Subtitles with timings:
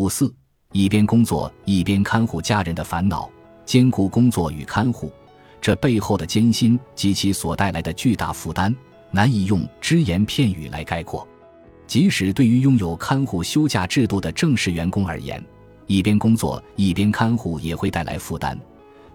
[0.00, 0.34] 五四，
[0.72, 3.30] 一边工作一边看护家人的烦恼，
[3.66, 5.12] 兼顾工作与看护，
[5.60, 8.74] 这背后的艰辛及其所带来的巨大负担，
[9.10, 11.28] 难以用只言片语来概括。
[11.86, 15.44] 即使对于拥有看护休假制度的正式员工而言，
[15.86, 18.56] 一边工作一边看护也会带来负担；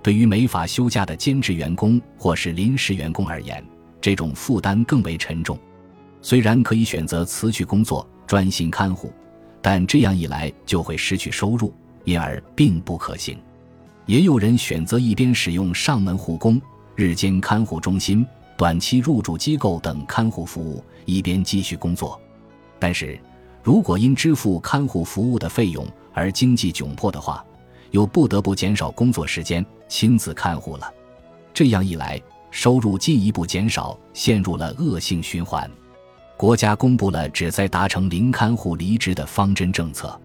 [0.03, 3.65] 对于没法休假的兼职员工或是临时员工而言，
[3.99, 5.57] 这种负担更为沉重。
[6.21, 9.11] 虽然可以选择辞去工作专心看护，
[9.67, 11.73] 但这样一来就会失去收入，
[12.03, 13.35] 因而并不可行。
[14.05, 16.61] 也有人选择一边使用上门护工、
[16.93, 18.23] 日间看护中心、
[18.55, 22.21] 短期入住机构等看护服务，一边继续工作。
[22.77, 23.19] 但是，
[23.63, 27.43] 如果因支付看护服务的费用而经济窘迫的话，
[27.89, 30.93] 又不得不减少工作时间亲自看护了。
[31.55, 35.67] 这样一来，收入进一步减少，陷入了恶性循环。
[36.37, 40.19] 国家公布了旨在达成零看护离职的方针政策。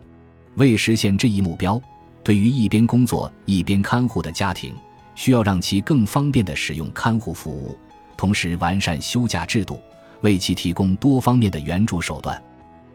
[0.57, 1.81] 为实现这一目标，
[2.25, 4.75] 对于一边工作一边看护的家庭，
[5.15, 7.79] 需要让其更方便地使用看护服务，
[8.17, 9.81] 同时完善休假制度。
[10.23, 12.43] 为其提供多方面的援助手段。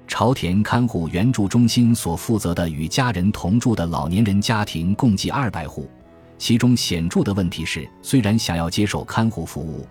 [0.07, 5.89] 朝田看护援助中心所负责的与家人同住的老年人家庭共计二百户，
[6.37, 9.87] 其中显著的问题是，虽然想要接受看护服务，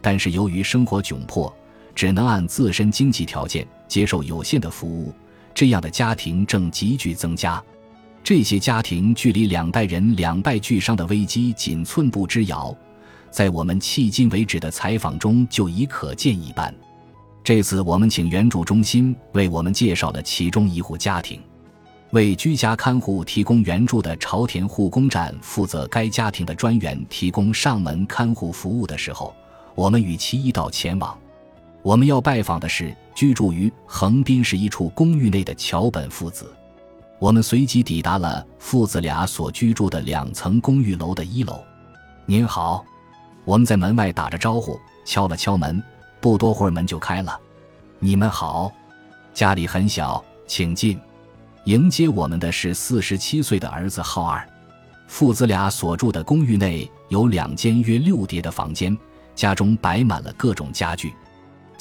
[0.00, 1.54] 但是由于生活窘迫，
[1.94, 5.12] 只能按自身经济条件接受有限的服务。
[5.54, 7.62] 这样的家庭正急剧增加，
[8.24, 12.74] 这些家庭距离两代人两败俱伤的危机仅寸步之遥。
[13.30, 16.74] 在我们迄今为止的采访中就已可见一斑。
[17.44, 21.40] 这次我们请援助中心为我们介绍了其中一户家庭，
[22.12, 29.34] 为居家看护提供援助的朝田护工站负责该家庭的专员提供上门看护服务的时候，
[29.74, 31.18] 我们与其一道前往。
[31.82, 36.50] 我们要拜访的是居住于横滨市一处公寓内的桥本父子。
[37.18, 41.62] 我们随即抵达了父子俩所居住的两层公寓楼的一楼。
[42.24, 42.84] 您好。
[43.44, 45.82] 我们在门外打着招呼，敲了敲门，
[46.20, 47.36] 不多会儿门就开了。
[47.98, 48.70] 你们好，
[49.34, 50.96] 家里很小，请进。
[51.64, 54.48] 迎接我们的是四十七岁的儿子浩二。
[55.08, 58.96] 父子俩所住的公寓内有两间约六叠的房间，
[59.34, 61.12] 家中摆满了各种家具。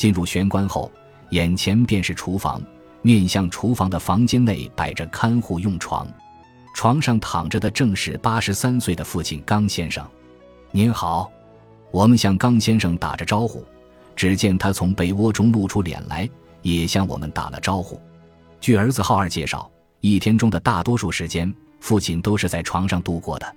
[0.01, 0.91] 进入玄关后，
[1.29, 2.59] 眼前便是厨房。
[3.03, 6.07] 面向厨房的房间内摆着看护用床，
[6.73, 10.03] 床上躺着的正是八十三岁的父亲刚先生。
[10.71, 11.31] 您好。
[11.91, 13.63] 我们向刚先生打着招呼，
[14.15, 16.27] 只见他从被窝中露出脸来，
[16.63, 18.01] 也向我们打了招呼。
[18.59, 19.69] 据儿子浩二介绍，
[19.99, 23.55] 一天中的大多数时间，父亲都是在床上度过的。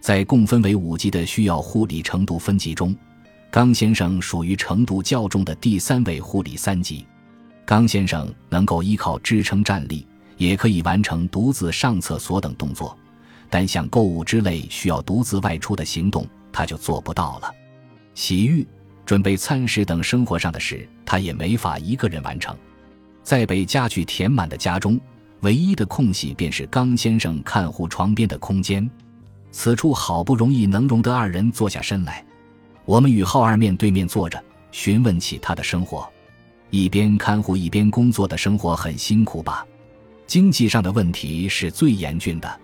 [0.00, 2.94] 在共分为五级的需要护理程度分级中，
[3.52, 7.04] 刚先生属于程度较重的第三位护理三级。
[7.64, 10.06] 刚先生能够依靠支撑站立，
[10.36, 12.96] 也可以完成独自上厕所等动作，
[13.48, 17.52] 但像购物之类需要独自外出的行动，他就做不到了。
[18.14, 18.64] 洗浴、
[19.04, 22.56] 准备餐食等生活上的事，他也没法一个人完成。
[23.24, 24.98] 在被家具填满的家中，
[25.40, 28.88] 唯一的空隙便是刚先生看护床边的空间。
[29.50, 32.24] 此处好不容易能容得二人坐下身来，
[32.90, 34.42] 我们与浩二面对面坐着，
[34.72, 36.10] 询问起他的生活。
[36.70, 39.64] 一边看护一边工作的生活很辛苦吧？
[40.26, 42.60] 经济上的问题是最严峻的。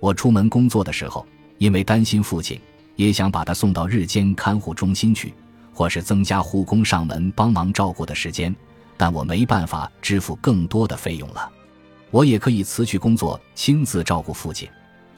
[0.00, 1.24] 我出门工作的时候，
[1.58, 2.60] 因为担心父亲。
[2.96, 5.32] 也想把他送到日间看护中心去，
[5.72, 8.54] 或是增加护工上门帮忙照顾的时间，
[8.96, 11.48] 但我没办法支付更多的费用了。
[12.10, 14.68] 我也可以辞去工作，亲自照顾父亲，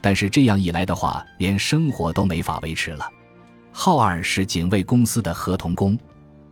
[0.02, 3.08] 但是这样一来的话，连生活都没法维持了。
[3.72, 5.98] 浩二是警卫公司的合同工，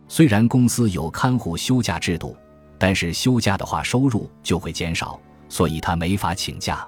[0.07, 2.35] 虽然公司有看护休假制度，
[2.77, 6.85] 但是休假的话收入就会减少，所以他没法请假。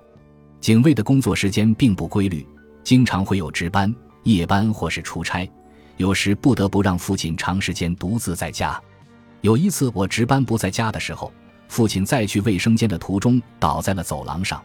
[0.59, 2.45] 警卫的工作时间并不规律，
[2.83, 3.93] 经常会有值班。
[4.23, 5.49] 夜班或是出差，
[5.97, 8.81] 有时不得不让父亲长时间独自在家。
[9.41, 11.29] 有一次我值班不在家的时候，
[11.67, 14.63] 父亲在去卫生间的途中倒在了走廊上。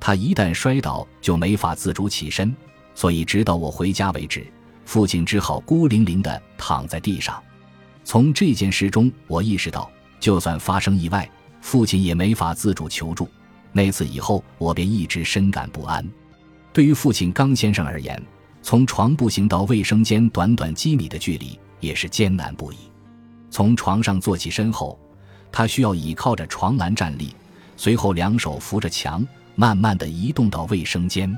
[0.00, 2.52] 他一旦摔倒就没法自主起身，
[2.92, 4.44] 所以直到我回家为止，
[4.88, 7.38] 父亲只好孤零零地躺在地上。
[8.04, 11.30] 从这件事中，我意识到，就算发生意外，
[11.60, 13.28] 父亲也没法自主求助。
[13.70, 16.02] 那次以后，我便一直深感不安。
[16.72, 18.18] 对于父亲刚先生而言，
[18.62, 22.76] 从床步行到卫生间，短短几米的距离也是艰难不已。
[23.50, 24.98] 从床上坐起身后，
[25.52, 27.34] 他需要倚靠着床栏站立，
[27.76, 29.22] 随后两手扶着墙，
[29.54, 31.30] 慢慢地移动到卫生间。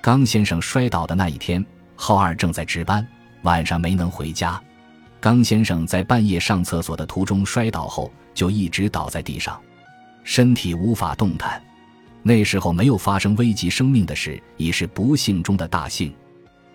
[0.00, 1.64] 刚先生摔倒的那一天，
[2.02, 3.06] 浩二正在值班，
[3.42, 4.58] 晚上没能回家。
[5.20, 9.60] 刚先生在半夜上厕所的途中摔倒后，就一直倒在地上，
[10.24, 11.62] 身体无法动弹。
[12.22, 16.10] 那时候没有发生危及生命的事，已是不幸中的大幸。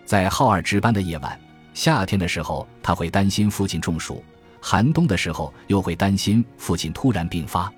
[0.04, 1.36] 在浩二值班的夜晚，
[1.74, 4.22] 夏天的时候他会担心父亲中暑，
[4.60, 7.68] 寒冬的时候又会担心父亲突然病发。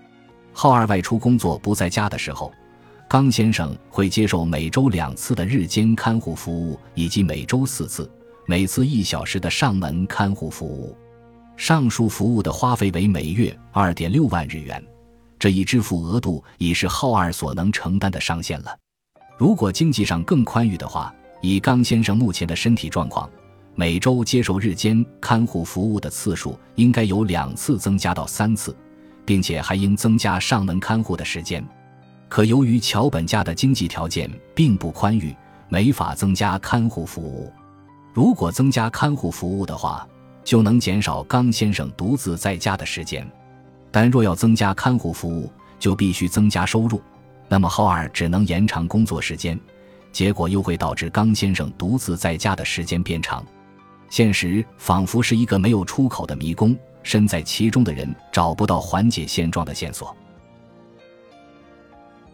[0.52, 2.52] 浩二外出工作不在家的时候，
[3.08, 8.08] 刚先生会接受每周两次的日间看护服务，以及每周四次、
[8.46, 10.94] 每次一小时的上门看护服务。
[11.56, 14.84] 上述服务的花费为每月二点六万日元。
[15.38, 18.76] 这一支付额度已是浩二所能承担的上限了。
[19.38, 21.10] 如果经济上更宽裕的话，
[21.40, 23.28] 以刚先生目前的身体状况，
[23.74, 28.76] 每周接受日间看护服务的次数应该由两次增加到三次，
[29.24, 31.66] 并且还应增加上门看护的时间。
[32.28, 35.34] 可由于桥本家的经济条件并不宽裕，
[35.68, 37.52] 没法增加看护服务。
[38.12, 40.06] 如果增加看护服务的话，
[40.44, 43.26] 就能减少刚先生独自在家的时间。
[43.90, 47.00] 但若要增加看护服务，就必须增加收入，
[47.48, 49.58] 那么浩二只能延长工作时间，
[50.12, 53.44] 结果又会导致刚先生独自在家的时间变长。
[54.10, 60.14] 现实仿佛是一个没有出口的迷宫，身在其中的人找不到缓解现状的线索。